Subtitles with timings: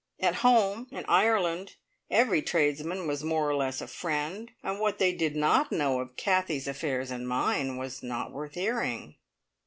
[0.19, 1.75] At home in Ireland
[2.09, 6.15] every tradesman was more or less a friend, and what they did not know of
[6.15, 9.17] Kathie's affairs and mine was not worth hearing.